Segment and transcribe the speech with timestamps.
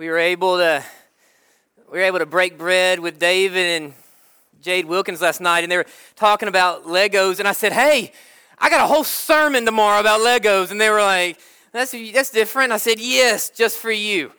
[0.00, 0.82] we were able to
[1.92, 3.92] we were able to break bread with David and
[4.62, 5.84] Jade Wilkins last night, and they were
[6.16, 8.12] talking about Legos, and I said, "Hey,
[8.58, 11.38] I got a whole sermon tomorrow about Legos," and they were like,
[11.72, 14.32] "That's that's different." I said, "Yes, just for you,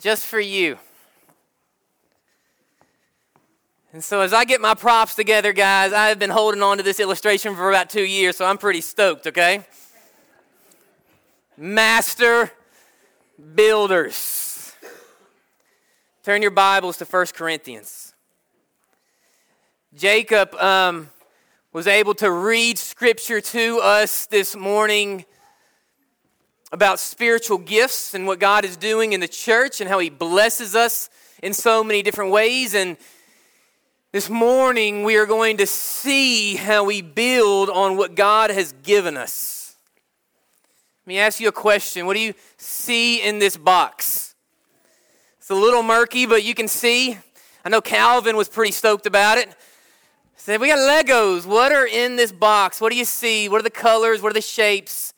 [0.00, 0.78] just for you."
[3.92, 6.82] And so, as I get my props together, guys, I have been holding on to
[6.82, 9.62] this illustration for about two years, so I'm pretty stoked, okay?
[11.54, 12.50] Master
[13.54, 14.45] builders.
[16.26, 18.12] Turn your Bibles to 1 Corinthians.
[19.94, 21.08] Jacob um,
[21.72, 25.24] was able to read scripture to us this morning
[26.72, 30.74] about spiritual gifts and what God is doing in the church and how He blesses
[30.74, 31.10] us
[31.44, 32.74] in so many different ways.
[32.74, 32.96] And
[34.10, 39.16] this morning, we are going to see how we build on what God has given
[39.16, 39.76] us.
[41.04, 42.04] Let me ask you a question.
[42.04, 44.26] What do you see in this box?
[45.46, 47.16] It's a little murky, but you can see.
[47.64, 49.46] I know Calvin was pretty stoked about it.
[49.46, 49.54] He
[50.38, 51.46] said, We got Legos.
[51.46, 52.80] What are in this box?
[52.80, 53.48] What do you see?
[53.48, 54.20] What are the colors?
[54.20, 55.14] What are the shapes?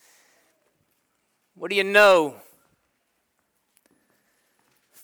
[1.54, 2.34] What do you know?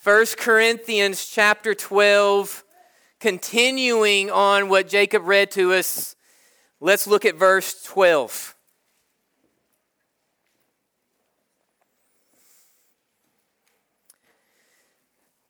[0.03, 2.63] 1 Corinthians chapter 12,
[3.19, 6.17] continuing on what Jacob read to us,
[6.81, 8.54] let's look at verse 12.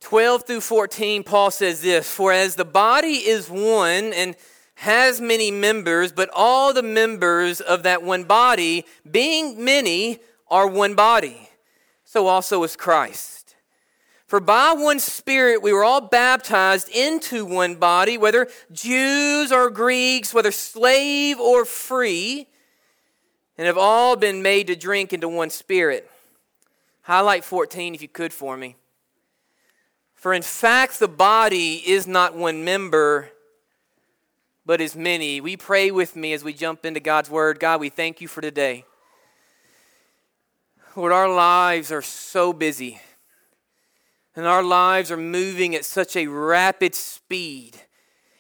[0.05, 4.37] 12 through 14, Paul says this For as the body is one and
[4.75, 10.95] has many members, but all the members of that one body, being many, are one
[10.95, 11.49] body,
[12.05, 13.57] so also is Christ.
[14.27, 20.35] For by one Spirit we were all baptized into one body, whether Jews or Greeks,
[20.35, 22.47] whether slave or free,
[23.57, 26.11] and have all been made to drink into one Spirit.
[27.03, 28.77] Highlight 14 if you could for me.
[30.25, 33.29] For in fact, the body is not one member,
[34.65, 35.39] but is many.
[35.43, 37.61] We pray with me as we jump into God's word.
[37.61, 38.87] God, we thank you for today.
[40.97, 43.03] Lord, our lives are so busy,
[44.35, 47.83] and our lives are moving at such a rapid speed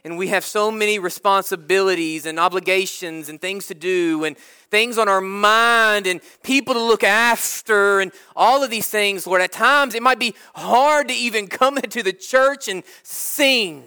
[0.05, 4.37] and we have so many responsibilities and obligations and things to do and
[4.71, 9.41] things on our mind and people to look after and all of these things, Lord.
[9.41, 13.85] At times it might be hard to even come into the church and sing.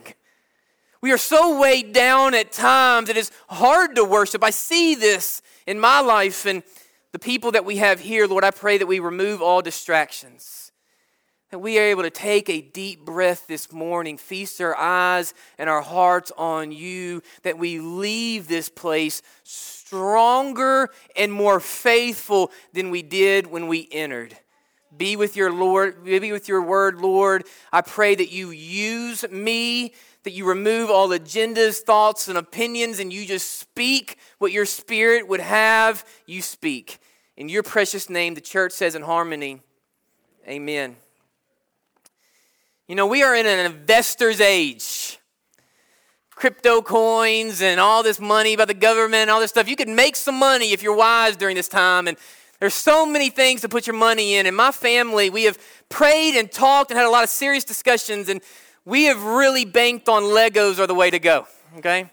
[1.02, 4.44] We are so weighed down at times, it is hard to worship.
[4.44, 6.64] I see this in my life and
[7.12, 8.44] the people that we have here, Lord.
[8.44, 10.67] I pray that we remove all distractions
[11.50, 15.70] that we are able to take a deep breath this morning, feast our eyes and
[15.70, 23.02] our hearts on you, that we leave this place stronger and more faithful than we
[23.02, 24.38] did when we entered.
[24.96, 27.46] Be with your Lord, be with your word, Lord.
[27.72, 29.94] I pray that you use me,
[30.24, 35.28] that you remove all agendas, thoughts, and opinions, and you just speak what your spirit
[35.28, 37.00] would have you speak.
[37.38, 39.62] In your precious name, the church says in harmony,
[40.48, 40.96] Amen.
[42.88, 45.20] You know, we are in an investor's age.
[46.32, 49.68] Crypto coins and all this money by the government and all this stuff.
[49.68, 52.08] You could make some money if you're wise during this time.
[52.08, 52.18] And
[52.62, 54.46] there's so many things to put your money in.
[54.46, 55.58] And my family, we have
[55.90, 58.30] prayed and talked and had a lot of serious discussions.
[58.30, 58.40] And
[58.86, 61.46] we have really banked on Legos are the way to go.
[61.80, 62.10] Okay?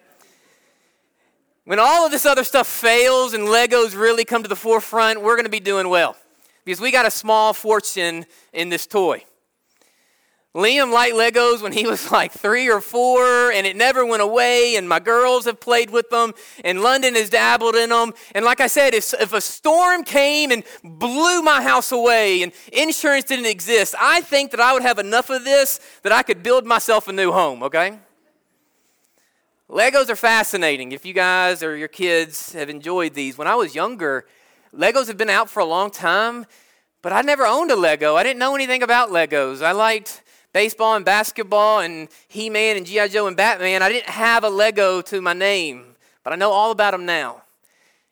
[1.67, 5.37] When all of this other stuff fails and Legos really come to the forefront, we're
[5.37, 6.17] going to be doing well.
[6.65, 9.25] Because we got a small fortune in this toy.
[10.55, 14.77] Liam liked Legos when he was like three or four, and it never went away.
[14.77, 16.33] And my girls have played with them,
[16.65, 18.15] and London has dabbled in them.
[18.37, 22.53] And like I said, if, if a storm came and blew my house away and
[22.73, 26.45] insurance didn't exist, I think that I would have enough of this that I could
[26.45, 27.99] build myself a new home, okay?
[29.69, 30.93] Legos are fascinating.
[30.93, 34.25] If you guys or your kids have enjoyed these, when I was younger,
[34.73, 36.47] Legos have been out for a long time,
[37.03, 38.15] but I never owned a Lego.
[38.15, 39.61] I didn't know anything about Legos.
[39.61, 40.23] I liked
[40.55, 43.09] baseball and basketball and He Man and G.I.
[43.09, 46.71] Joe and Batman, I didn't have a Lego to my name, but I know all
[46.71, 47.43] about them now.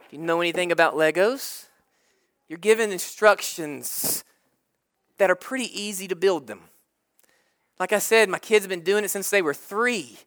[0.00, 1.66] if you know anything about Legos,
[2.48, 4.24] you're given instructions
[5.18, 6.60] that are pretty easy to build them.
[7.78, 10.18] Like I said, my kids have been doing it since they were three.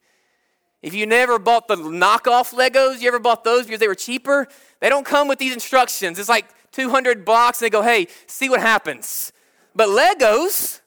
[0.83, 4.47] If you never bought the knockoff Legos, you ever bought those because they were cheaper?
[4.81, 6.19] They don't come with these instructions.
[6.19, 9.31] It's like 200 blocks and they go, hey, see what happens.
[9.73, 10.81] But Legos,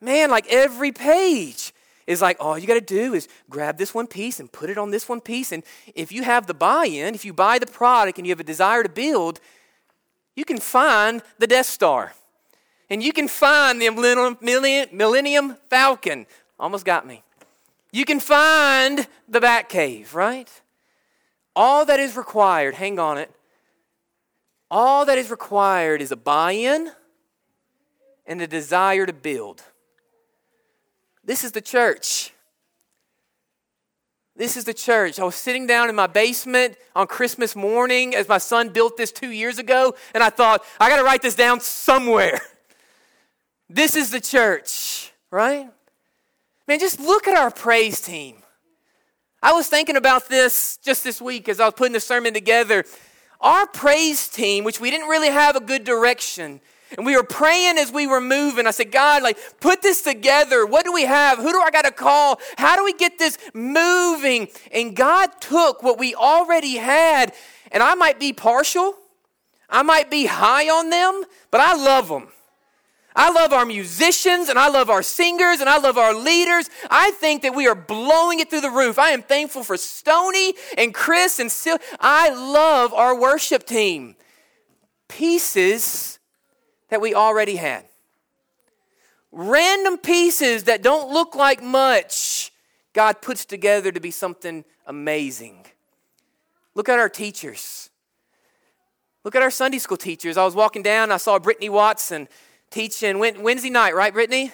[0.00, 1.74] man, like every page
[2.06, 4.78] is like, all you got to do is grab this one piece and put it
[4.78, 5.50] on this one piece.
[5.50, 5.64] And
[5.96, 8.44] if you have the buy in, if you buy the product and you have a
[8.44, 9.40] desire to build,
[10.36, 12.14] you can find the Death Star.
[12.88, 13.90] And you can find the
[14.92, 16.26] Millennium Falcon.
[16.58, 17.24] Almost got me.
[17.92, 20.48] You can find the Bat Cave, right?
[21.56, 23.30] All that is required, hang on it,
[24.70, 26.92] all that is required is a buy in
[28.24, 29.62] and a desire to build.
[31.24, 32.32] This is the church.
[34.36, 35.18] This is the church.
[35.18, 39.10] I was sitting down in my basement on Christmas morning as my son built this
[39.12, 42.40] two years ago, and I thought, I got to write this down somewhere.
[43.72, 45.70] This is the church, right?
[46.70, 48.36] Man, just look at our praise team.
[49.42, 52.84] I was thinking about this just this week as I was putting the sermon together.
[53.40, 56.60] Our praise team, which we didn't really have a good direction,
[56.96, 58.68] and we were praying as we were moving.
[58.68, 60.64] I said, God, like, put this together.
[60.64, 61.38] What do we have?
[61.38, 62.38] Who do I got to call?
[62.56, 64.46] How do we get this moving?
[64.70, 67.34] And God took what we already had,
[67.72, 68.94] and I might be partial,
[69.68, 72.28] I might be high on them, but I love them.
[73.20, 76.70] I love our musicians and I love our singers and I love our leaders.
[76.90, 78.98] I think that we are blowing it through the roof.
[78.98, 81.76] I am thankful for Stony and Chris and Sil.
[82.00, 84.16] I love our worship team.
[85.06, 86.18] Pieces
[86.88, 87.84] that we already had.
[89.30, 92.50] Random pieces that don't look like much,
[92.94, 95.66] God puts together to be something amazing.
[96.74, 97.90] Look at our teachers.
[99.24, 100.38] Look at our Sunday school teachers.
[100.38, 102.26] I was walking down, I saw Brittany Watson
[102.70, 104.52] teaching Wednesday night, right, Brittany?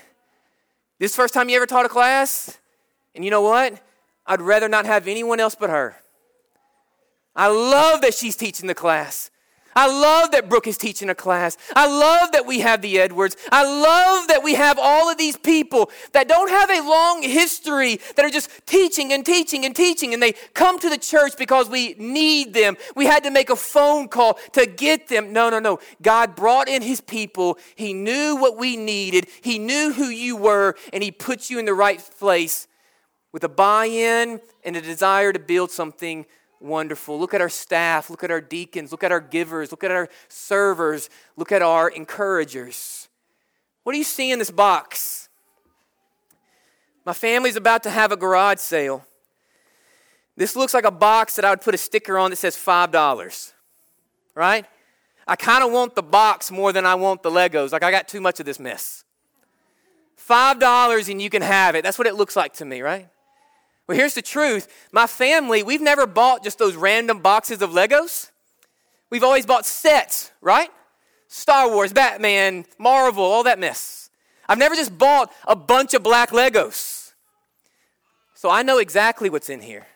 [0.99, 2.59] This first time you ever taught a class?
[3.15, 3.81] And you know what?
[4.27, 5.97] I'd rather not have anyone else but her.
[7.35, 9.31] I love that she's teaching the class.
[9.77, 11.59] I love that Brooke is teaching a class.
[11.77, 13.37] I love that we have the Edwards.
[13.53, 18.01] I love that we have all of these people that don't have a long history
[18.17, 21.69] that are just teaching and teaching and teaching, and they come to the church because
[21.69, 22.77] we need them.
[22.95, 25.35] We had to make a phone call to get them.
[25.35, 25.79] No, no, no.
[26.01, 27.59] God brought in his people.
[27.75, 31.67] He knew what we needed, He knew who you were, and He put you in
[31.67, 32.67] the right place
[33.33, 36.25] with a buy in and a desire to build something
[36.61, 37.19] wonderful.
[37.19, 40.09] Look at our staff, look at our deacons, look at our givers, look at our
[40.29, 43.09] servers, look at our encouragers.
[43.83, 45.29] What do you see in this box?
[47.05, 49.05] My family's about to have a garage sale.
[50.37, 53.53] This looks like a box that I would put a sticker on that says $5,
[54.35, 54.67] right?
[55.27, 57.73] I kind of want the box more than I want the Legos.
[57.73, 59.05] Like, I got too much of this mess.
[60.29, 61.83] $5 and you can have it.
[61.83, 63.09] That's what it looks like to me, right?
[63.87, 68.31] Well, here's the truth my family, we've never bought just those random boxes of Legos.
[69.11, 70.71] We've always bought sets, right?
[71.29, 74.11] Star Wars, Batman, Marvel, all that mess.
[74.49, 77.13] I've never just bought a bunch of black Legos.
[78.35, 79.87] So I know exactly what's in here.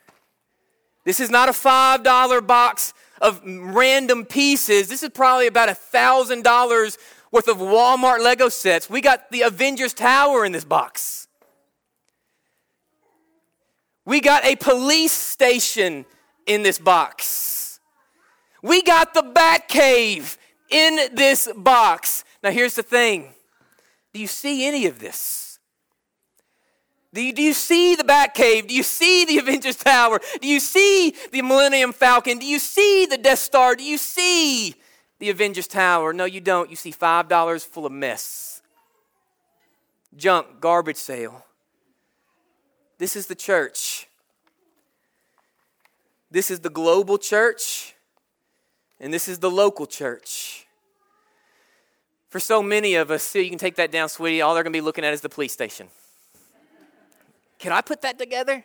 [1.05, 4.89] This is not a $5 box of random pieces.
[4.89, 6.99] This is probably about a $1,000
[7.33, 8.91] worth of Walmart Lego sets.
[8.91, 11.29] We got the Avengers Tower in this box.
[14.11, 16.05] We got a police station
[16.45, 17.79] in this box.
[18.61, 20.37] We got the Bat Cave
[20.69, 22.25] in this box.
[22.43, 23.33] Now, here's the thing
[24.13, 25.61] do you see any of this?
[27.15, 28.67] Do you, do you see the Batcave?
[28.67, 30.19] Do you see the Avengers Tower?
[30.41, 32.39] Do you see the Millennium Falcon?
[32.39, 33.77] Do you see the Death Star?
[33.77, 34.75] Do you see
[35.21, 36.13] the Avengers Tower?
[36.13, 36.69] No, you don't.
[36.69, 38.61] You see $5 full of mess.
[40.17, 41.45] Junk, garbage sale.
[43.01, 44.07] This is the church.
[46.31, 47.95] This is the global church,
[49.01, 50.67] and this is the local church.
[52.29, 54.43] For so many of us, see, you can take that down, sweetie.
[54.43, 55.89] All they're going to be looking at is the police station.
[57.59, 58.63] Can I put that together?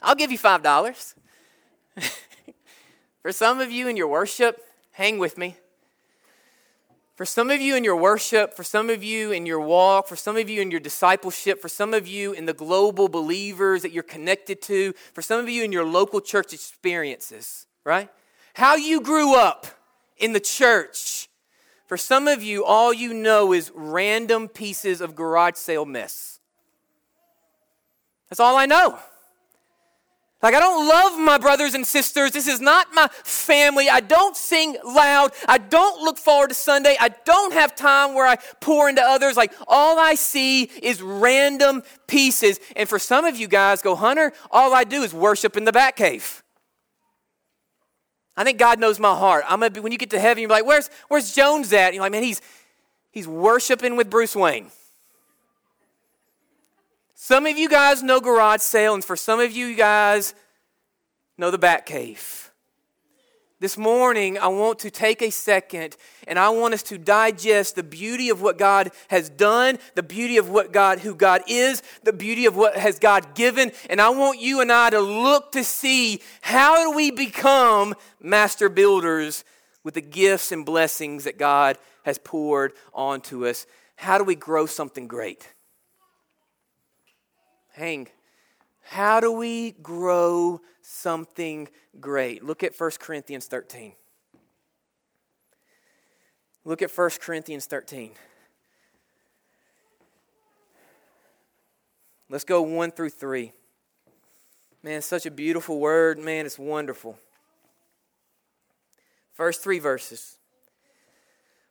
[0.00, 1.14] I'll give you $5.
[3.22, 5.56] For some of you in your worship, hang with me.
[7.14, 10.16] For some of you in your worship, for some of you in your walk, for
[10.16, 13.92] some of you in your discipleship, for some of you in the global believers that
[13.92, 18.08] you're connected to, for some of you in your local church experiences, right?
[18.54, 19.66] How you grew up
[20.16, 21.28] in the church.
[21.86, 26.40] For some of you, all you know is random pieces of garage sale mess.
[28.28, 28.98] That's all I know.
[30.44, 32.32] Like, I don't love my brothers and sisters.
[32.32, 33.88] This is not my family.
[33.88, 35.32] I don't sing loud.
[35.48, 36.98] I don't look forward to Sunday.
[37.00, 39.38] I don't have time where I pour into others.
[39.38, 42.60] Like, all I see is random pieces.
[42.76, 45.72] And for some of you guys, go, Hunter, all I do is worship in the
[45.72, 46.42] Bat Cave.
[48.36, 49.44] I think God knows my heart.
[49.48, 51.86] I'm gonna be, when you get to heaven, you're like, where's, where's Jones at?
[51.86, 52.42] And you're like, man, he's,
[53.12, 54.70] he's worshiping with Bruce Wayne.
[57.26, 60.34] Some of you guys know garage sale, and for some of you guys
[61.38, 62.52] know the Bat Cave.
[63.60, 65.96] This morning, I want to take a second
[66.28, 70.36] and I want us to digest the beauty of what God has done, the beauty
[70.36, 73.72] of what God, who God is, the beauty of what has God given.
[73.88, 78.68] And I want you and I to look to see how do we become master
[78.68, 79.44] builders
[79.82, 83.64] with the gifts and blessings that God has poured onto us.
[83.96, 85.53] How do we grow something great?
[87.74, 88.08] Hang.
[88.82, 91.68] How do we grow something
[92.00, 92.44] great?
[92.44, 93.92] Look at 1 Corinthians 13.
[96.64, 98.12] Look at 1 Corinthians 13.
[102.30, 103.52] Let's go 1 through 3.
[104.82, 106.18] Man, such a beautiful word.
[106.18, 107.18] Man, it's wonderful.
[109.32, 110.36] First three verses.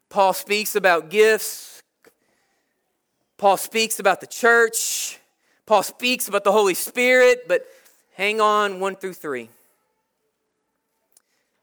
[0.09, 1.81] Paul speaks about gifts.
[3.37, 5.19] Paul speaks about the church.
[5.65, 7.65] Paul speaks about the Holy Spirit, but
[8.15, 9.49] hang on 1 through 3.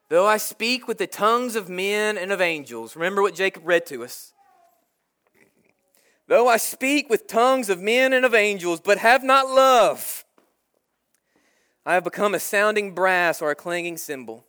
[0.09, 3.87] Though I speak with the tongues of men and of angels, remember what Jacob read
[3.87, 4.33] to us.
[6.26, 10.25] Though I speak with tongues of men and of angels, but have not love,
[11.85, 14.45] I have become a sounding brass or a clanging cymbal.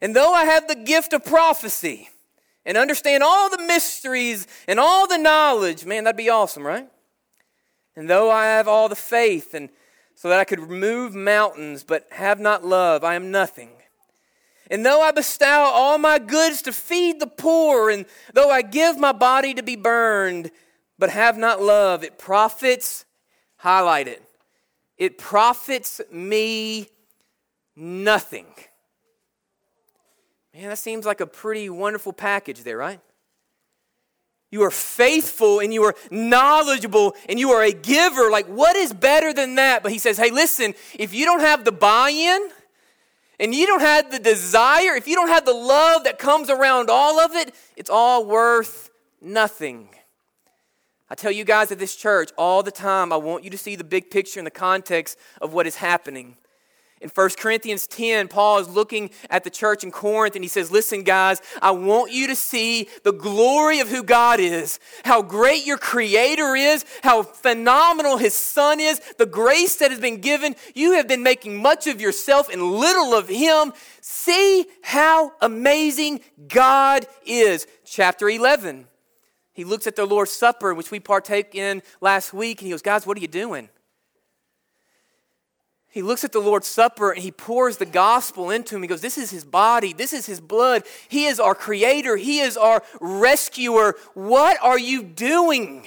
[0.00, 2.08] And though I have the gift of prophecy
[2.64, 6.88] and understand all the mysteries and all the knowledge, man, that'd be awesome, right?
[7.98, 9.70] And though I have all the faith and
[10.14, 13.70] so that I could remove mountains but have not love, I am nothing.
[14.70, 19.00] And though I bestow all my goods to feed the poor, and though I give
[19.00, 20.52] my body to be burned,
[20.96, 23.04] but have not love, it profits,
[23.56, 24.22] highlight it,
[24.96, 26.90] it profits me
[27.74, 28.46] nothing.
[30.54, 33.00] Man, that seems like a pretty wonderful package there, right?
[34.50, 38.30] You are faithful and you are knowledgeable and you are a giver.
[38.30, 39.82] Like, what is better than that?
[39.82, 42.48] But he says, hey, listen, if you don't have the buy in
[43.38, 46.88] and you don't have the desire, if you don't have the love that comes around
[46.88, 48.90] all of it, it's all worth
[49.20, 49.90] nothing.
[51.10, 53.76] I tell you guys at this church all the time, I want you to see
[53.76, 56.36] the big picture in the context of what is happening.
[57.00, 60.70] In 1 Corinthians 10, Paul is looking at the church in Corinth and he says,
[60.70, 65.64] Listen, guys, I want you to see the glory of who God is, how great
[65.64, 70.56] your Creator is, how phenomenal His Son is, the grace that has been given.
[70.74, 73.72] You have been making much of yourself and little of Him.
[74.00, 77.66] See how amazing God is.
[77.84, 78.86] Chapter 11.
[79.52, 82.82] He looks at the Lord's Supper, which we partake in last week, and he goes,
[82.82, 83.68] Guys, what are you doing?
[85.90, 88.82] He looks at the Lord's Supper and he pours the gospel into him.
[88.82, 89.92] He goes, This is his body.
[89.92, 90.84] This is his blood.
[91.08, 92.16] He is our creator.
[92.16, 93.96] He is our rescuer.
[94.14, 95.86] What are you doing?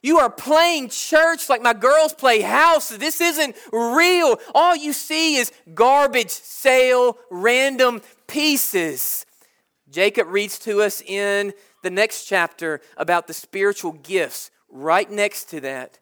[0.00, 2.88] You are playing church like my girls play house.
[2.88, 4.38] This isn't real.
[4.54, 9.26] All you see is garbage, sale, random pieces.
[9.90, 15.60] Jacob reads to us in the next chapter about the spiritual gifts, right next to
[15.60, 15.98] that.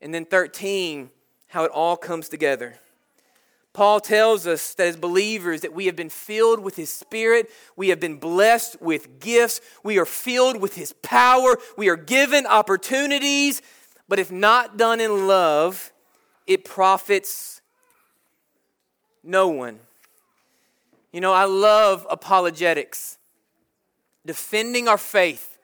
[0.00, 1.10] And then 13
[1.48, 2.76] how it all comes together.
[3.72, 7.90] Paul tells us that as believers that we have been filled with his spirit, we
[7.90, 13.62] have been blessed with gifts, we are filled with his power, we are given opportunities,
[14.08, 15.92] but if not done in love,
[16.46, 17.60] it profits
[19.22, 19.78] no one.
[21.12, 23.18] You know, I love apologetics,
[24.26, 25.58] defending our faith.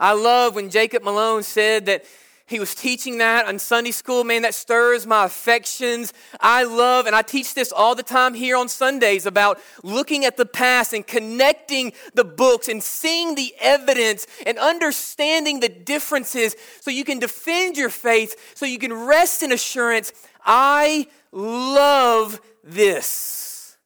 [0.00, 2.04] I love when Jacob Malone said that
[2.48, 4.22] he was teaching that on Sunday school.
[4.22, 6.12] Man, that stirs my affections.
[6.40, 10.36] I love, and I teach this all the time here on Sundays about looking at
[10.36, 16.92] the past and connecting the books and seeing the evidence and understanding the differences so
[16.92, 20.12] you can defend your faith, so you can rest in assurance.
[20.44, 23.76] I love this.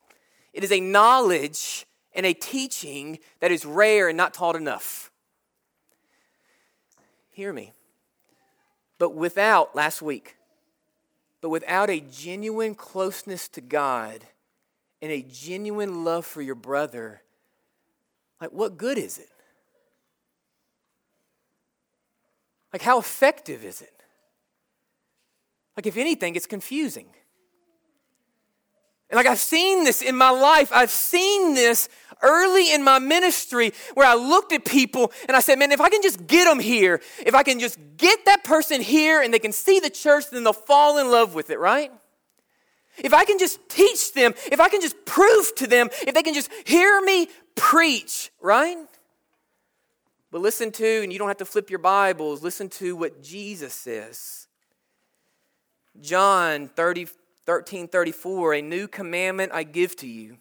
[0.53, 5.11] It is a knowledge and a teaching that is rare and not taught enough.
[7.31, 7.73] Hear me.
[9.01, 10.37] But without, last week,
[11.41, 14.27] but without a genuine closeness to God
[15.01, 17.23] and a genuine love for your brother,
[18.43, 19.31] like what good is it?
[22.75, 24.03] Like, how effective is it?
[25.77, 27.07] Like, if anything, it's confusing.
[29.11, 31.89] And like I've seen this in my life, I've seen this
[32.23, 35.89] early in my ministry where I looked at people and I said, man, if I
[35.89, 39.39] can just get them here, if I can just get that person here and they
[39.39, 41.91] can see the church, then they'll fall in love with it, right?
[42.99, 46.23] If I can just teach them, if I can just prove to them, if they
[46.23, 48.77] can just hear me preach, right?
[50.31, 53.73] But listen to, and you don't have to flip your Bibles, listen to what Jesus
[53.73, 54.47] says.
[56.01, 57.09] John 30,
[57.51, 60.37] 13 34, a new commandment I give to you,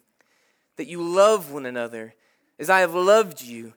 [0.76, 2.14] that you love one another
[2.56, 3.74] as I have loved you,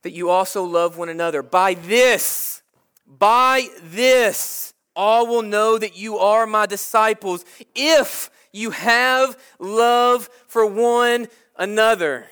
[0.00, 1.42] that you also love one another.
[1.42, 2.62] By this,
[3.06, 7.44] by this, all will know that you are my disciples
[7.74, 12.24] if you have love for one another.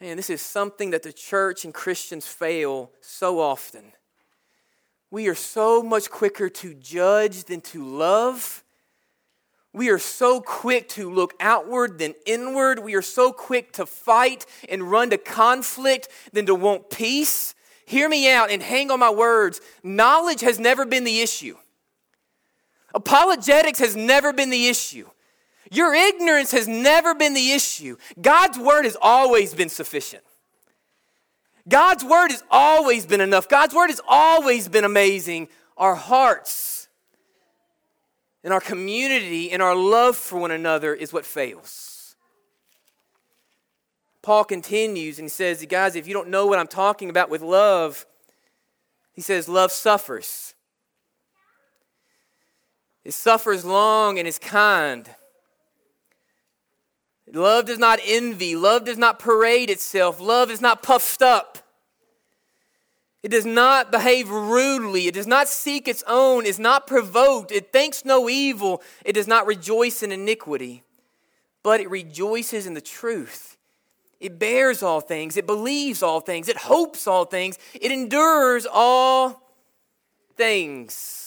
[0.00, 3.90] Man, this is something that the church and Christians fail so often.
[5.10, 8.64] We are so much quicker to judge than to love.
[9.72, 12.78] We are so quick to look outward than inward.
[12.78, 17.54] We are so quick to fight and run to conflict than to want peace.
[17.84, 19.60] Hear me out and hang on my words.
[19.82, 21.56] Knowledge has never been the issue.
[22.94, 25.08] Apologetics has never been the issue.
[25.70, 27.96] Your ignorance has never been the issue.
[28.20, 30.24] God's word has always been sufficient.
[31.68, 33.48] God's word has always been enough.
[33.48, 35.48] God's word has always been amazing.
[35.76, 36.88] Our hearts
[38.44, 42.14] and our community and our love for one another is what fails.
[44.22, 47.42] Paul continues and he says, Guys, if you don't know what I'm talking about with
[47.42, 48.06] love,
[49.16, 50.54] he says, love suffers.
[53.02, 55.08] It suffers long and is kind.
[57.32, 58.54] Love does not envy.
[58.54, 60.20] Love does not parade itself.
[60.20, 61.58] Love is not puffed up.
[63.22, 65.08] It does not behave rudely.
[65.08, 66.46] It does not seek its own.
[66.46, 67.50] Is not provoked.
[67.50, 68.82] It thinks no evil.
[69.04, 70.84] It does not rejoice in iniquity,
[71.64, 73.56] but it rejoices in the truth.
[74.20, 75.36] It bears all things.
[75.36, 76.48] It believes all things.
[76.48, 77.58] It hopes all things.
[77.74, 79.42] It endures all
[80.36, 81.25] things.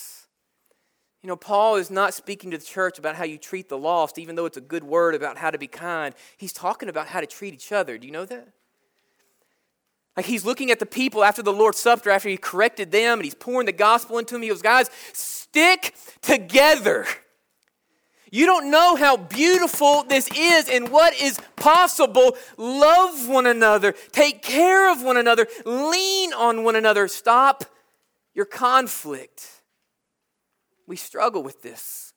[1.21, 4.17] You know, Paul is not speaking to the church about how you treat the lost,
[4.17, 6.15] even though it's a good word about how to be kind.
[6.37, 7.97] He's talking about how to treat each other.
[7.97, 8.47] Do you know that?
[10.15, 13.25] Like he's looking at the people after the Lord's Supper, after he corrected them and
[13.25, 14.41] he's pouring the gospel into them.
[14.41, 17.05] He goes, Guys, stick together.
[18.31, 22.37] You don't know how beautiful this is and what is possible.
[22.57, 27.07] Love one another, take care of one another, lean on one another.
[27.07, 27.65] Stop
[28.33, 29.58] your conflict.
[30.89, 32.13] We struggle with this.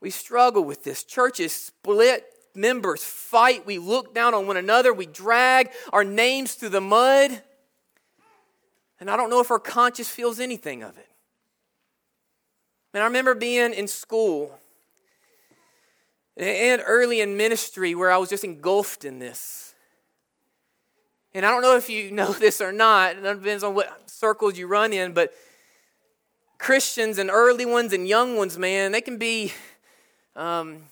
[0.00, 1.02] We struggle with this.
[1.02, 6.68] Churches split, members fight, we look down on one another, we drag our names through
[6.68, 7.42] the mud.
[9.00, 11.08] And I don't know if our conscience feels anything of it.
[12.94, 14.56] And I remember being in school
[16.36, 19.74] and early in ministry where I was just engulfed in this.
[21.34, 24.56] And I don't know if you know this or not, it depends on what circles
[24.56, 25.34] you run in, but
[26.60, 29.50] Christians and early ones and young ones, man, they can be
[30.36, 30.82] um,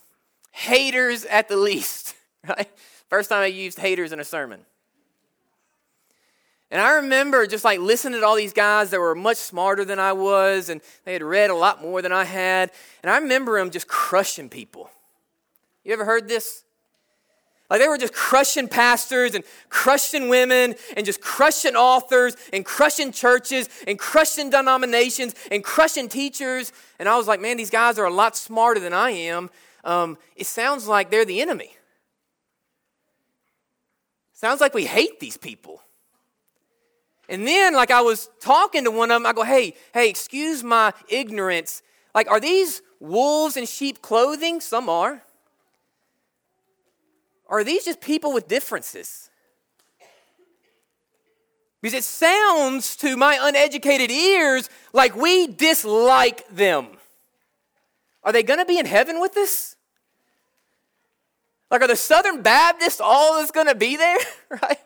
[0.51, 2.15] haters at the least,
[2.49, 2.71] right?
[3.11, 4.61] First time I used haters in a sermon.
[6.71, 9.99] And I remember just like listening to all these guys that were much smarter than
[9.99, 12.71] I was, and they had read a lot more than I had.
[13.03, 14.91] And I remember them just crushing people.
[15.85, 16.65] You ever heard this?
[17.71, 23.13] Like they were just crushing pastors and crushing women and just crushing authors and crushing
[23.13, 26.73] churches and crushing denominations and crushing teachers.
[26.99, 29.51] And I was like, man, these guys are a lot smarter than I am.
[29.85, 31.77] Um, it sounds like they're the enemy.
[34.33, 35.83] Sounds like we hate these people.
[37.29, 40.65] And then, like, I was talking to one of them, I go, hey, hey, excuse
[40.65, 41.83] my ignorance.
[42.15, 44.61] Like, are these wolves in sheep clothing?
[44.61, 45.23] Some are.
[47.49, 49.31] Are these just people with differences?
[51.81, 56.89] Because it sounds to my uneducated ears like we dislike them.
[58.25, 59.77] Are they going to be in heaven with us?
[61.71, 64.19] Like, are the Southern Baptists all that's going to be there?
[64.51, 64.79] right?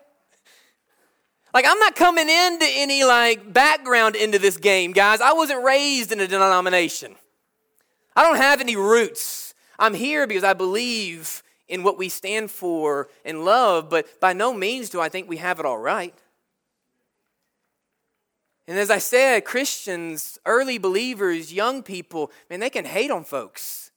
[1.53, 5.21] Like, I'm not coming into any like background into this game, guys.
[5.21, 7.15] I wasn't raised in a denomination.
[8.15, 9.53] I don't have any roots.
[9.77, 14.53] I'm here because I believe in what we stand for and love, but by no
[14.53, 16.13] means do I think we have it all right.
[18.67, 23.91] And as I said, Christians, early believers, young people, man, they can hate on folks.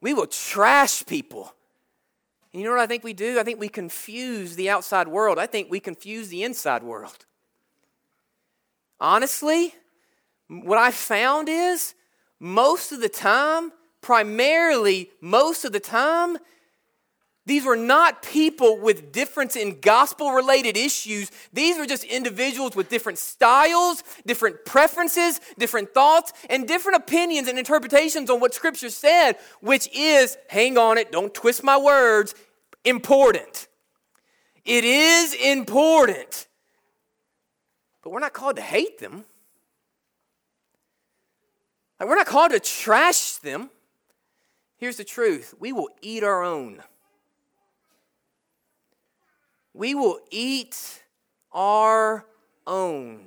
[0.00, 1.54] We will trash people.
[2.52, 3.38] And you know what I think we do?
[3.38, 5.38] I think we confuse the outside world.
[5.38, 7.26] I think we confuse the inside world.
[9.00, 9.74] Honestly,
[10.48, 11.94] what I found is
[12.40, 16.38] most of the time, primarily most of the time,
[17.48, 21.30] these were not people with difference in gospel related issues.
[21.50, 27.58] These were just individuals with different styles, different preferences, different thoughts, and different opinions and
[27.58, 32.34] interpretations on what Scripture said, which is, hang on it, don't twist my words,
[32.84, 33.66] important.
[34.66, 36.48] It is important.
[38.02, 39.24] But we're not called to hate them.
[41.98, 43.70] Like we're not called to trash them.
[44.78, 46.82] Here's the truth we will eat our own.
[49.74, 51.02] We will eat
[51.52, 52.24] our
[52.66, 53.26] own.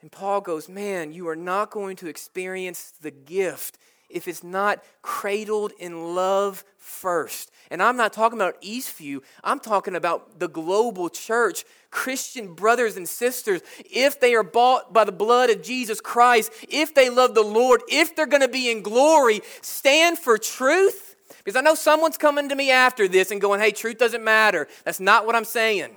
[0.00, 3.78] And Paul goes, Man, you are not going to experience the gift
[4.08, 7.50] if it's not cradled in love first.
[7.70, 13.08] And I'm not talking about Eastview, I'm talking about the global church, Christian brothers and
[13.08, 13.62] sisters.
[13.90, 17.82] If they are bought by the blood of Jesus Christ, if they love the Lord,
[17.88, 21.16] if they're going to be in glory, stand for truth.
[21.38, 24.68] Because I know someone's coming to me after this and going, hey, truth doesn't matter.
[24.84, 25.96] That's not what I'm saying.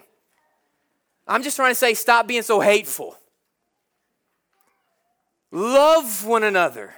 [1.28, 3.18] I'm just trying to say, stop being so hateful.
[5.52, 6.94] Love one another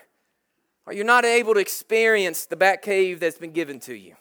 [0.89, 4.15] or you're not able to experience the Bat Cave that's been given to you.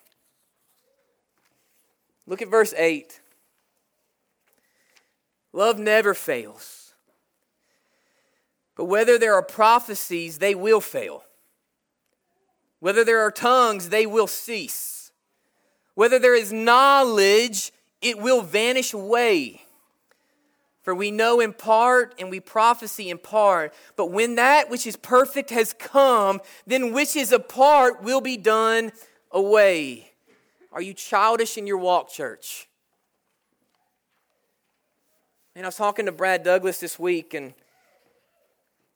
[2.27, 3.23] Look at verse 8.
[5.55, 6.93] Love never fails.
[8.77, 11.25] But whether there are prophecies, they will fail.
[12.81, 15.11] Whether there are tongues, they will cease.
[15.95, 19.63] Whether there is knowledge, it will vanish away.
[20.89, 23.75] For we know in part and we prophesy in part.
[23.95, 28.39] But when that which is perfect has come, then which is a part will be
[28.39, 28.93] done
[29.31, 30.13] away.
[30.73, 32.71] Are you childish in your walk, church?
[35.55, 37.53] And I was talking to Brad Douglas this week, and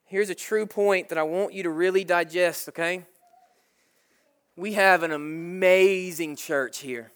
[0.05, 3.05] here's a true point that I want you to really digest, okay?
[4.55, 7.11] We have an amazing church here.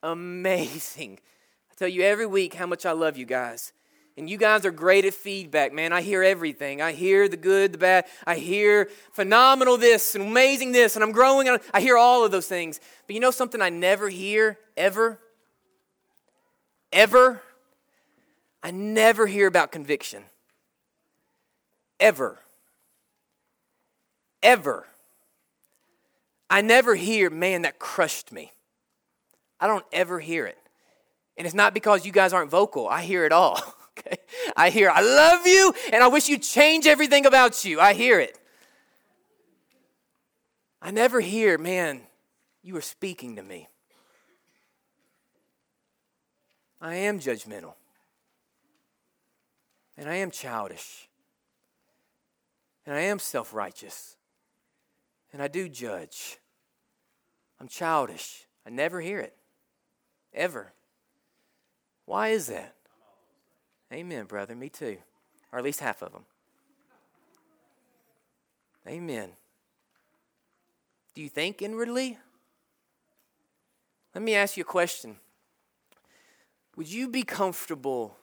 [0.00, 1.18] Amazing.
[1.72, 3.72] I tell you every week how much I love you guys.
[4.16, 5.92] And you guys are great at feedback, man.
[5.92, 6.82] I hear everything.
[6.82, 8.04] I hear the good, the bad.
[8.26, 11.48] I hear phenomenal this and amazing this, and I'm growing.
[11.72, 12.78] I hear all of those things.
[13.06, 15.18] But you know something I never hear, ever?
[16.92, 17.40] Ever?
[18.62, 20.24] I never hear about conviction.
[21.98, 22.38] Ever.
[24.42, 24.86] Ever.
[26.50, 28.52] I never hear, man, that crushed me.
[29.58, 30.58] I don't ever hear it.
[31.38, 33.58] And it's not because you guys aren't vocal, I hear it all.
[33.98, 34.16] Okay?
[34.56, 37.80] I hear, I love you, and I wish you'd change everything about you.
[37.80, 38.38] I hear it.
[40.80, 42.02] I never hear, man,
[42.62, 43.68] you are speaking to me.
[46.80, 47.74] I am judgmental.
[49.96, 51.08] And I am childish.
[52.84, 54.16] And I am self righteous.
[55.32, 56.38] And I do judge.
[57.60, 58.46] I'm childish.
[58.66, 59.36] I never hear it.
[60.34, 60.72] Ever.
[62.06, 62.74] Why is that?
[63.92, 64.56] Amen, brother.
[64.56, 64.98] Me too.
[65.52, 66.24] Or at least half of them.
[68.88, 69.30] Amen.
[71.14, 72.18] Do you think inwardly?
[74.14, 75.16] Let me ask you a question.
[76.76, 78.16] Would you be comfortable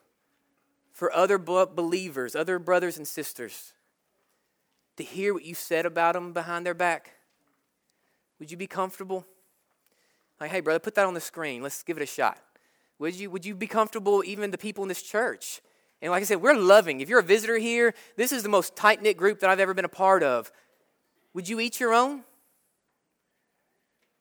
[0.91, 3.73] for other believers, other brothers and sisters,
[4.97, 7.11] to hear what you said about them behind their back?
[8.39, 9.25] Would you be comfortable?
[10.39, 11.61] Like, hey, brother, put that on the screen.
[11.61, 12.37] Let's give it a shot.
[12.99, 15.61] Would you, would you be comfortable, even the people in this church?
[16.01, 17.01] And like I said, we're loving.
[17.01, 19.73] If you're a visitor here, this is the most tight knit group that I've ever
[19.73, 20.51] been a part of.
[21.33, 22.23] Would you eat your own?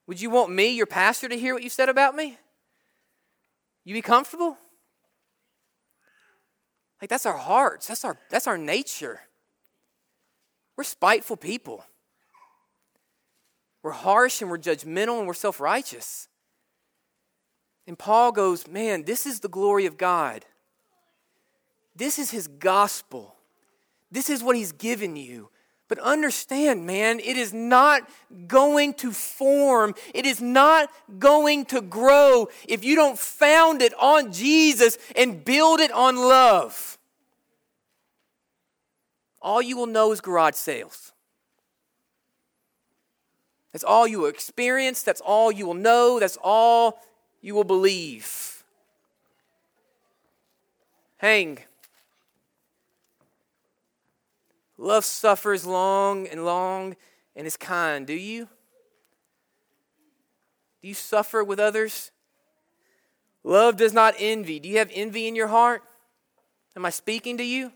[0.06, 2.38] Would you want me, your pastor, to hear what you said about me?
[3.84, 4.56] You be comfortable?
[7.00, 7.86] Like that's our hearts.
[7.86, 9.20] That's our that's our nature.
[10.76, 11.84] We're spiteful people.
[13.82, 16.28] We're harsh and we're judgmental and we're self-righteous.
[17.88, 20.44] And Paul goes, "Man, this is the glory of God.
[21.96, 23.34] This is his gospel.
[24.10, 25.48] This is what he's given you.
[25.88, 28.02] But understand, man, it is not
[28.46, 34.32] going to form, it is not going to grow if you don't found it on
[34.32, 36.98] Jesus and build it on love.
[39.40, 41.12] All you will know is garage sales.
[43.72, 47.00] That's all you will experience, that's all you will know, that's all
[47.40, 48.64] you will believe.
[51.18, 51.58] Hang
[54.78, 56.96] Love suffers long and long
[57.34, 58.06] and is kind.
[58.06, 58.48] Do you?
[60.80, 62.12] Do you suffer with others?
[63.42, 64.60] Love does not envy.
[64.60, 65.82] Do you have envy in your heart?
[66.76, 67.72] Am I speaking to you?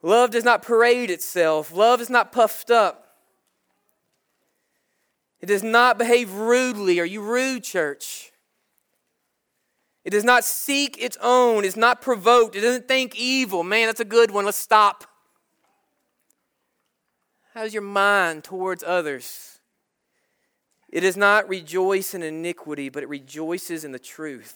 [0.00, 1.72] Love does not parade itself.
[1.72, 3.05] Love is not puffed up.
[5.40, 6.98] It does not behave rudely.
[7.00, 8.32] Are you rude, church?
[10.04, 11.64] It does not seek its own.
[11.64, 12.54] It's not provoked.
[12.54, 13.64] It doesn't think evil.
[13.64, 14.44] Man, that's a good one.
[14.44, 15.04] Let's stop.
[17.54, 19.58] How's your mind towards others?
[20.88, 24.54] It does not rejoice in iniquity, but it rejoices in the truth.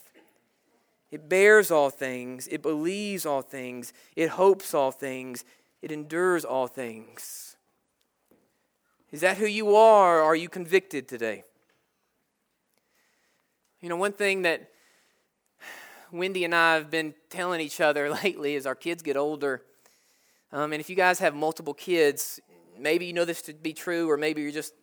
[1.10, 2.46] It bears all things.
[2.46, 3.92] It believes all things.
[4.14, 5.44] It hopes all things.
[5.82, 7.49] It endures all things.
[9.12, 10.20] Is that who you are?
[10.20, 11.42] Are you convicted today?
[13.80, 14.70] You know, one thing that
[16.12, 19.62] Wendy and I have been telling each other lately as our kids get older.
[20.52, 22.40] Um, and if you guys have multiple kids,
[22.78, 24.74] maybe you know this to be true, or maybe you're just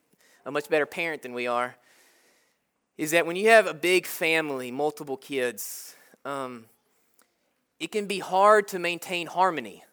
[0.46, 1.76] a much better parent than we are.
[2.98, 6.66] Is that when you have a big family, multiple kids, um,
[7.80, 9.84] it can be hard to maintain harmony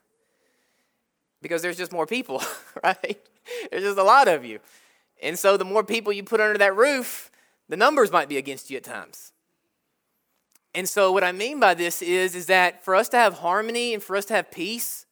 [1.42, 2.42] because there's just more people,
[2.82, 3.20] right?
[3.70, 4.60] There's just a lot of you.
[5.22, 7.30] And so the more people you put under that roof,
[7.68, 9.32] the numbers might be against you at times.
[10.74, 13.94] And so what I mean by this is is that for us to have harmony
[13.94, 15.06] and for us to have peace,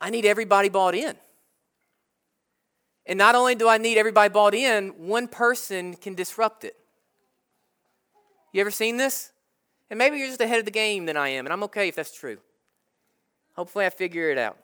[0.00, 1.14] I need everybody bought in.
[3.06, 6.76] And not only do I need everybody bought in, one person can disrupt it.
[8.52, 9.30] You ever seen this?
[9.88, 11.94] And maybe you're just ahead of the game than I am, and I'm okay if
[11.94, 12.38] that's true.
[13.54, 14.58] Hopefully, I figure it out.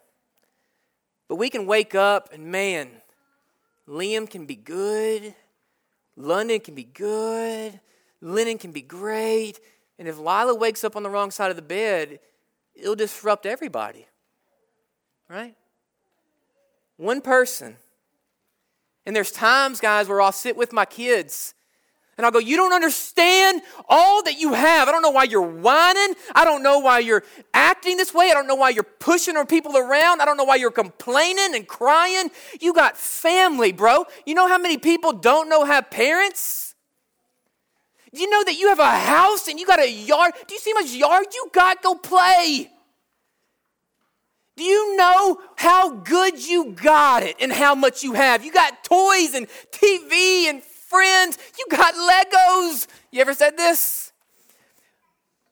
[1.33, 2.91] But we can wake up and man,
[3.89, 5.35] Liam can be good,
[6.15, 7.81] London can be good,
[8.21, 9.59] Lennon can be great,
[9.99, 12.21] and if Lila wakes up on the wrong side of the bed,
[12.75, 14.07] it'll disrupt everybody.
[15.27, 15.55] Right?
[16.99, 17.79] One person.
[19.07, 21.55] And there's times, guys, where I'll sit with my kids
[22.17, 24.89] and I'll go, You don't understand all that you have.
[24.89, 26.15] I don't know why you're whining.
[26.35, 28.31] I don't know why you're acting this way.
[28.31, 30.21] I don't know why you're pushing people around.
[30.21, 32.31] I don't know why you're complaining and crying.
[32.61, 34.07] You got family, bro.
[34.27, 36.75] You know how many people don't know have parents?
[38.15, 40.35] Do you know that you have a house and you got a yard?
[40.47, 41.83] Do you see how much yard you got?
[41.83, 42.71] Go play.
[44.55, 48.45] Do you know how good you got it and how much you have?
[48.45, 51.39] You got toys and TV and friends.
[51.59, 52.87] You got Legos.
[53.11, 54.13] You ever said this?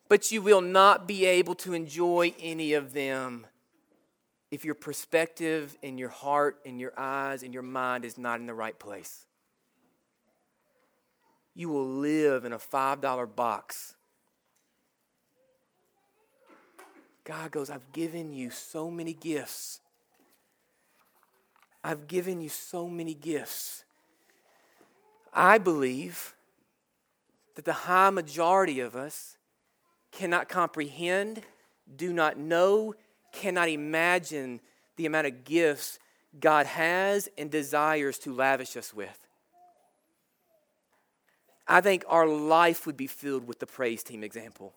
[0.09, 3.47] But you will not be able to enjoy any of them
[4.53, 8.47] if your perspective and your heart and your eyes and your mind is not in
[8.47, 9.27] the right place
[11.55, 13.95] you will live in a $5 box.
[17.25, 19.81] God goes, I've given you so many gifts.
[21.85, 23.85] I've given you so many gifts.
[25.33, 26.35] I believe
[27.55, 29.37] that the high majority of us
[30.13, 31.43] cannot comprehend,
[31.97, 32.95] do not know,
[33.33, 34.61] cannot imagine
[34.97, 35.99] the amount of gifts
[36.39, 39.27] God has and desires to lavish us with.
[41.67, 44.73] I think our life would be filled with the praise team example.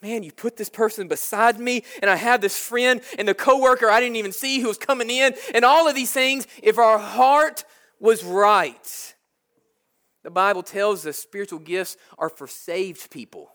[0.00, 3.88] Man, you put this person beside me, and I have this friend and the coworker
[3.88, 6.46] I didn't even see who was coming in, and all of these things.
[6.62, 7.64] If our heart
[8.00, 9.13] was right,
[10.24, 13.50] the Bible tells us spiritual gifts are for saved people.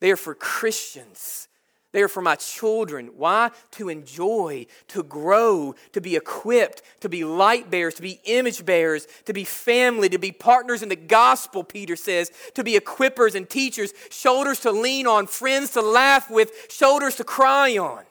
[0.00, 1.48] They are for Christians.
[1.92, 3.10] They are for my children.
[3.16, 3.50] Why?
[3.72, 9.06] To enjoy, to grow, to be equipped, to be light bearers, to be image bearers,
[9.26, 13.48] to be family, to be partners in the gospel, Peter says, to be equippers and
[13.48, 18.04] teachers, shoulders to lean on, friends to laugh with, shoulders to cry on.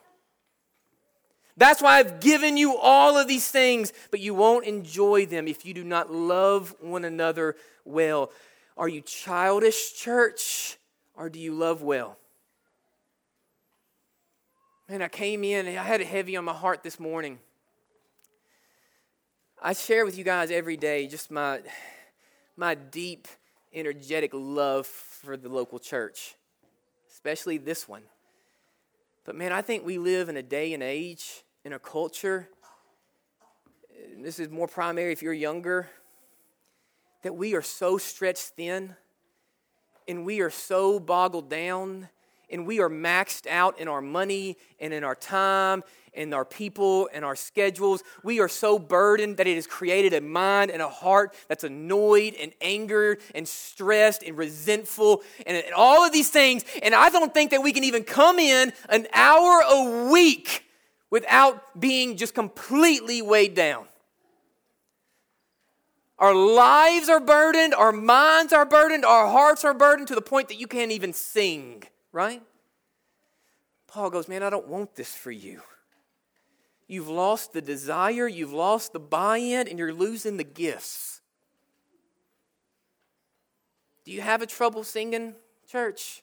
[1.62, 5.64] That's why I've given you all of these things, but you won't enjoy them if
[5.64, 8.32] you do not love one another well.
[8.76, 10.80] Are you childish, church,
[11.14, 12.18] or do you love well?
[14.90, 17.38] Man, I came in and I had it heavy on my heart this morning.
[19.62, 21.60] I share with you guys every day just my,
[22.58, 23.28] my deep,
[23.72, 26.34] energetic love for the local church,
[27.12, 28.02] especially this one.
[29.26, 32.50] But man, I think we live in a day and age, in a culture,
[34.18, 35.90] this is more primary if you're younger,
[37.24, 38.96] that we are so stretched thin
[40.08, 42.10] and we are so boggled down
[42.50, 47.08] and we are maxed out in our money and in our time and our people
[47.14, 48.04] and our schedules.
[48.24, 52.34] We are so burdened that it has created a mind and a heart that's annoyed
[52.42, 56.66] and angered and stressed and resentful and, and all of these things.
[56.82, 60.66] And I don't think that we can even come in an hour a week
[61.12, 63.86] without being just completely weighed down.
[66.18, 70.48] Our lives are burdened, our minds are burdened, our hearts are burdened to the point
[70.48, 72.42] that you can't even sing, right?
[73.88, 75.62] Paul goes, Man, I don't want this for you.
[76.88, 81.22] You've lost the desire, you've lost the buy in, and you're losing the gifts.
[84.06, 85.36] Do you have a trouble singing,
[85.68, 86.22] church?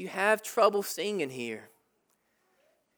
[0.00, 1.68] Do you have trouble singing here?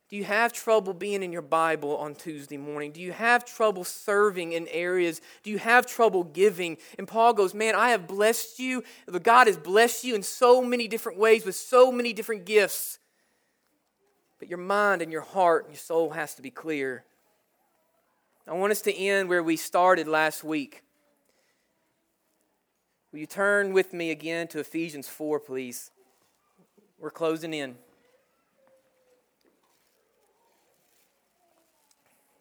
[0.08, 2.92] Do you have trouble being in your Bible on Tuesday morning?
[2.92, 5.20] Do you have trouble serving in areas?
[5.42, 6.76] Do you have trouble giving?
[6.98, 8.84] And Paul goes, Man, I have blessed you.
[9.20, 13.00] God has blessed you in so many different ways with so many different gifts.
[14.38, 17.04] But your mind and your heart and your soul has to be clear.
[18.46, 20.84] I want us to end where we started last week.
[23.10, 25.90] Will you turn with me again to Ephesians 4, please?
[27.02, 27.74] We're closing in.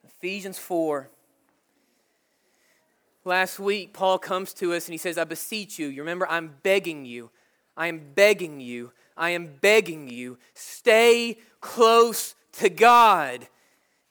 [0.06, 1.10] Ephesians 4.
[3.26, 5.88] Last week, Paul comes to us and he says, I beseech you.
[5.88, 7.32] You remember, I'm begging you.
[7.76, 8.92] I am begging you.
[9.18, 10.38] I am begging you.
[10.54, 13.48] Stay close to God.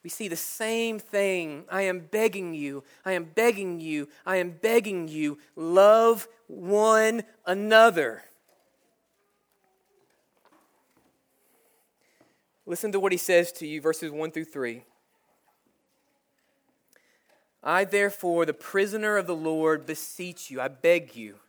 [0.02, 1.62] We see the same thing.
[1.70, 2.82] I am begging you.
[3.04, 4.08] I am begging you.
[4.26, 5.38] I am begging you.
[5.54, 8.24] Love one another.
[12.70, 14.84] Listen to what he says to you, verses 1 through 3.
[17.64, 21.40] I, therefore, the prisoner of the Lord, beseech you, I beg you,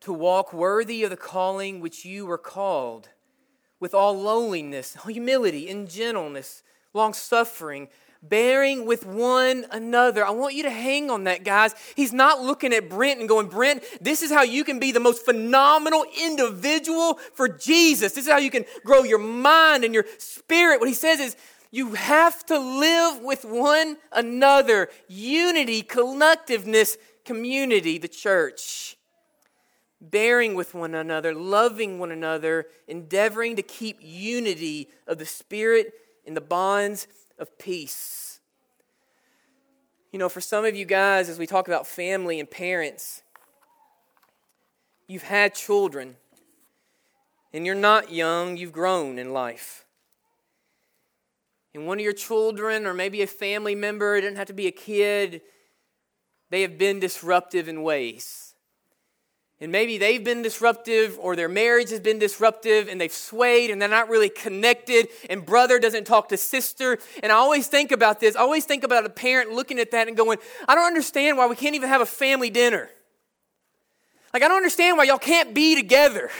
[0.00, 3.10] to walk worthy of the calling which you were called,
[3.78, 7.86] with all lowliness, humility, and gentleness, long suffering,
[8.22, 10.24] bearing with one another.
[10.24, 11.74] I want you to hang on that, guys.
[11.94, 15.00] He's not looking at Brent and going, Brent, this is how you can be the
[15.00, 18.12] most phenomenal individual for Jesus.
[18.12, 20.80] This is how you can grow your mind and your spirit.
[20.80, 21.36] What he says is,
[21.70, 24.88] you have to live with one another.
[25.06, 28.96] Unity, collectiveness, community, the church.
[30.00, 35.92] Bearing with one another, loving one another, endeavoring to keep unity of the Spirit
[36.24, 37.06] in the bonds
[37.38, 38.40] of peace.
[40.12, 43.22] You know, for some of you guys, as we talk about family and parents,
[45.06, 46.16] you've had children,
[47.52, 49.84] and you're not young, you've grown in life
[51.78, 54.66] and one of your children or maybe a family member, it doesn't have to be
[54.66, 55.40] a kid,
[56.50, 58.47] they have been disruptive in ways.
[59.60, 63.82] And maybe they've been disruptive or their marriage has been disruptive and they've swayed and
[63.82, 66.98] they're not really connected and brother doesn't talk to sister.
[67.24, 68.36] And I always think about this.
[68.36, 71.48] I always think about a parent looking at that and going, I don't understand why
[71.48, 72.88] we can't even have a family dinner.
[74.32, 76.30] Like, I don't understand why y'all can't be together.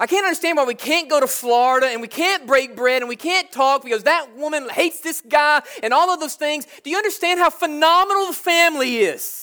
[0.00, 3.08] I can't understand why we can't go to Florida and we can't break bread and
[3.08, 6.66] we can't talk because that woman hates this guy and all of those things.
[6.82, 9.41] Do you understand how phenomenal the family is?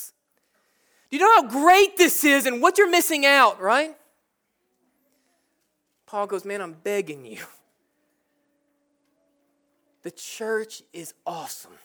[1.10, 3.96] Do you know how great this is and what you're missing out, right?
[6.06, 7.40] Paul goes, Man, I'm begging you.
[10.04, 11.78] The church is awesome.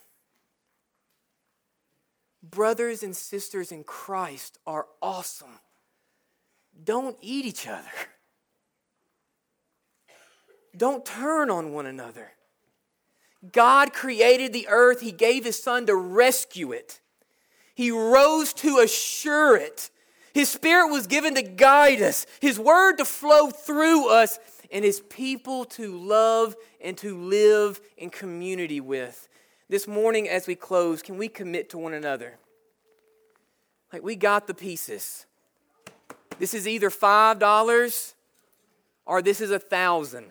[2.42, 5.58] Brothers and sisters in Christ are awesome.
[6.84, 7.82] Don't eat each other.
[10.76, 12.32] Don't turn on one another.
[13.52, 17.00] God created the earth, He gave His Son to rescue it.
[17.74, 19.90] He rose to assure it.
[20.32, 24.38] His Spirit was given to guide us, His Word to flow through us,
[24.72, 29.28] and His people to love and to live in community with.
[29.68, 32.38] This morning, as we close, can we commit to one another?
[33.92, 35.26] Like, we got the pieces.
[36.38, 38.14] This is either $5
[39.06, 40.26] or this is a thousand.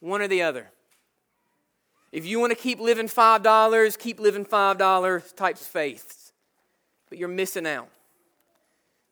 [0.00, 0.70] One or the other.
[2.12, 6.25] If you want to keep living $5, keep living $5 types of faiths.
[7.08, 7.88] But you're missing out.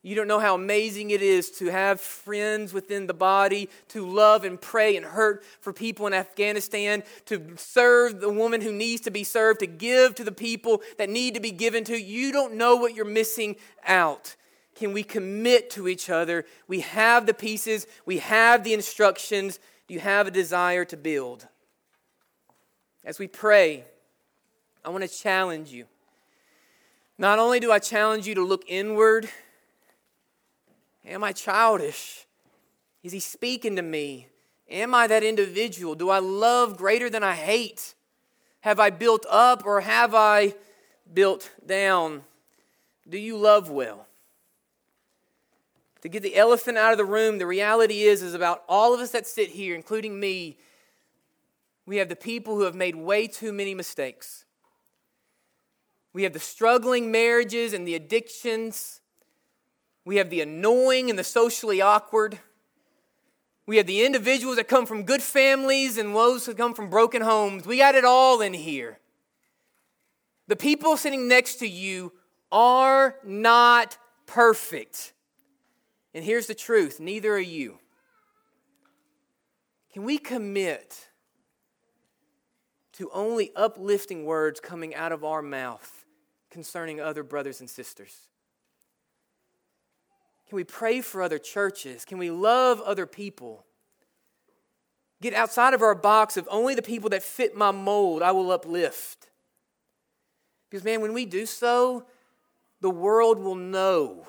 [0.05, 4.43] You don't know how amazing it is to have friends within the body, to love
[4.43, 9.09] and pray and hurt for people in Afghanistan, to serve the woman who needs to
[9.09, 11.99] be served, to give to the people that need to be given to.
[11.99, 13.55] You don't know what you're missing
[13.87, 14.35] out.
[14.75, 16.45] Can we commit to each other?
[16.67, 19.57] We have the pieces, we have the instructions.
[19.87, 21.47] Do you have a desire to build?
[23.03, 23.85] As we pray,
[24.83, 25.85] I want to challenge you.
[27.17, 29.29] Not only do I challenge you to look inward,
[31.07, 32.25] Am I childish?
[33.03, 34.27] Is he speaking to me?
[34.69, 35.93] Am I that individual?
[35.93, 37.93] Do I love greater than I hate?
[38.61, 40.55] Have I built up or have I
[41.13, 42.23] built down?
[43.07, 44.07] Do you love well?
[46.01, 48.99] To get the elephant out of the room, the reality is is about all of
[48.99, 50.57] us that sit here, including me,
[51.85, 54.44] we have the people who have made way too many mistakes.
[56.15, 59.01] We have the struggling marriages and the addictions
[60.05, 62.37] we have the annoying and the socially awkward.
[63.65, 67.23] We have the individuals that come from good families and those that come from broken
[67.23, 67.65] homes.
[67.65, 68.99] We got it all in here.
[70.47, 72.13] The people sitting next to you
[72.51, 73.97] are not
[74.27, 75.13] perfect.
[76.13, 77.79] And here's the truth neither are you.
[79.91, 81.07] Can we commit
[82.93, 86.04] to only uplifting words coming out of our mouth
[86.55, 88.29] concerning other brothers and sisters?
[90.47, 92.05] Can we pray for other churches?
[92.05, 93.65] Can we love other people?
[95.21, 98.51] Get outside of our box of only the people that fit my mold, I will
[98.51, 99.27] uplift.
[100.69, 102.05] Because, man, when we do so,
[102.79, 104.25] the world will know.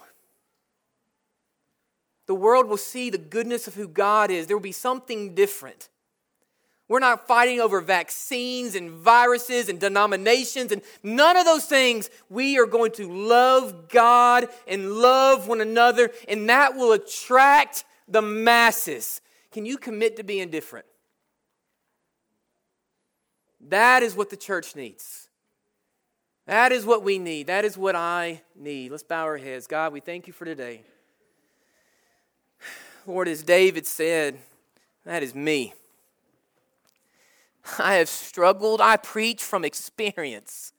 [2.26, 4.48] The world will see the goodness of who God is.
[4.48, 5.88] There will be something different.
[6.88, 12.10] We're not fighting over vaccines and viruses and denominations and none of those things.
[12.30, 18.22] We are going to love God and love one another, and that will attract the
[18.22, 19.20] masses.
[19.50, 20.86] Can you commit to being different?
[23.68, 25.28] That is what the church needs.
[26.46, 27.48] That is what we need.
[27.48, 28.92] That is what I need.
[28.92, 29.66] Let's bow our heads.
[29.66, 30.82] God, we thank you for today.
[33.06, 34.38] Lord, as David said,
[35.04, 35.74] that is me.
[37.78, 38.80] I have struggled.
[38.80, 40.72] I preach from experience.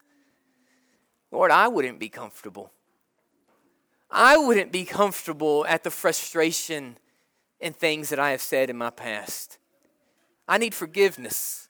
[1.31, 2.71] Lord, I wouldn't be comfortable.
[4.09, 6.97] I wouldn't be comfortable at the frustration
[7.59, 9.57] and things that I have said in my past.
[10.47, 11.67] I need forgiveness.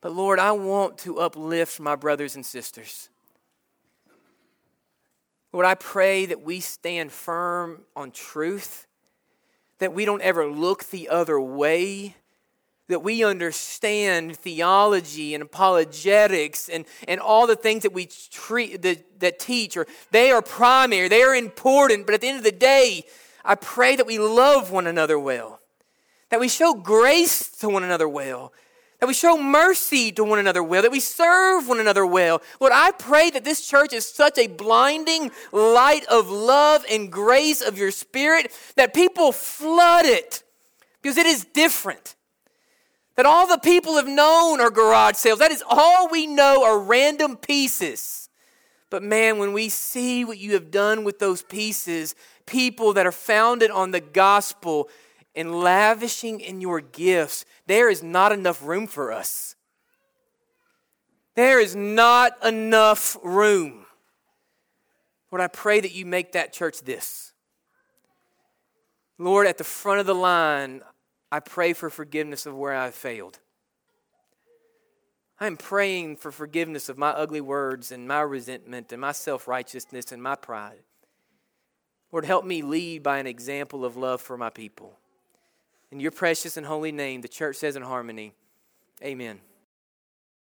[0.00, 3.08] But Lord, I want to uplift my brothers and sisters.
[5.52, 8.86] Lord, I pray that we stand firm on truth,
[9.78, 12.16] that we don't ever look the other way
[12.88, 19.20] that we understand theology and apologetics and, and all the things that we treat that,
[19.20, 22.52] that teach or they are primary they are important but at the end of the
[22.52, 23.04] day
[23.44, 25.60] i pray that we love one another well
[26.30, 28.52] that we show grace to one another well
[29.00, 32.42] that we show mercy to one another well that we serve one another well.
[32.58, 37.60] Lord i pray that this church is such a blinding light of love and grace
[37.60, 40.42] of your spirit that people flood it
[41.00, 42.16] because it is different
[43.18, 45.40] that all the people have known are garage sales.
[45.40, 48.30] That is all we know are random pieces.
[48.90, 52.14] But man, when we see what you have done with those pieces,
[52.46, 54.88] people that are founded on the gospel
[55.34, 59.56] and lavishing in your gifts, there is not enough room for us.
[61.34, 63.84] There is not enough room.
[65.32, 67.32] Lord, I pray that you make that church this.
[69.18, 70.82] Lord, at the front of the line,
[71.30, 73.38] I pray for forgiveness of where I've failed.
[75.40, 80.10] I'm praying for forgiveness of my ugly words and my resentment and my self righteousness
[80.10, 80.80] and my pride.
[82.10, 84.98] Lord, help me lead by an example of love for my people.
[85.90, 88.32] In your precious and holy name, the church says in harmony,
[89.02, 89.40] Amen.